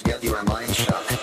Get 0.00 0.24
your 0.24 0.42
mind. 0.44 0.74
Shut. 0.74 1.21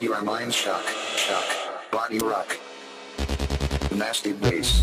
Get 0.00 0.08
your 0.08 0.22
mind 0.22 0.54
shock, 0.54 0.82
shock, 1.14 1.44
body 1.90 2.20
rock. 2.20 2.58
Nasty 3.94 4.32
bass. 4.32 4.82